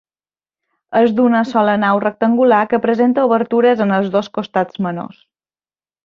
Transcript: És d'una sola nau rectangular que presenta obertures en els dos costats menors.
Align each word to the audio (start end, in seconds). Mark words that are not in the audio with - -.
És 0.99 1.11
d'una 1.17 1.41
sola 1.49 1.75
nau 1.83 1.99
rectangular 2.05 2.61
que 2.73 2.79
presenta 2.89 3.25
obertures 3.29 3.83
en 3.89 3.93
els 4.01 4.09
dos 4.19 4.31
costats 4.39 4.81
menors. 4.87 5.21